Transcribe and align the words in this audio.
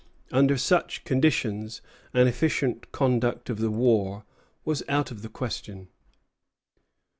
Under 0.31 0.57
such 0.57 1.03
conditions 1.03 1.79
an 2.11 2.25
efficient 2.27 2.91
conduct 2.91 3.51
of 3.51 3.59
the 3.59 3.69
war 3.69 4.25
was 4.65 4.81
out 4.89 5.11
of 5.11 5.21
the 5.21 5.29
question. 5.29 5.89